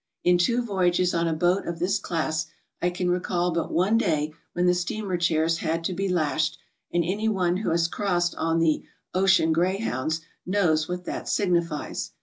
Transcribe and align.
In 0.23 0.39
two 0.39 0.63
voyages 0.63 1.13
on 1.13 1.27
a 1.27 1.31
boat 1.33 1.67
of 1.67 1.77
this 1.77 1.99
class 1.99 2.47
I 2.81 2.89
can 2.89 3.11
recall 3.11 3.51
but 3.51 3.71
one 3.71 3.99
day 3.99 4.33
wihen 4.57 4.65
the 4.65 4.73
steamer 4.73 5.15
chairs 5.15 5.59
had 5.59 5.83
to 5.83 5.93
be 5.93 6.09
lashed, 6.09 6.57
and 6.91 7.03
any 7.05 7.29
one 7.29 7.57
who 7.57 7.69
has 7.69 7.87
cro 7.87 8.07
ssed 8.07 8.33
on 8.35 8.57
the 8.57 8.83
"ocean 9.13 9.53
grey 9.53 9.77
hounds" 9.77 10.21
knows 10.43 10.89
what 10.89 11.05
that 11.05 11.29
signifies. 11.29 12.13